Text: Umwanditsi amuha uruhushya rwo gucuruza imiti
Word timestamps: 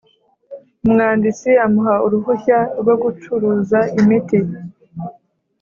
Umwanditsi 0.85 1.49
amuha 1.65 1.95
uruhushya 2.05 2.57
rwo 2.79 2.95
gucuruza 3.03 3.79
imiti 3.99 4.39